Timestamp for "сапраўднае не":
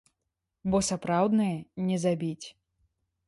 0.87-1.97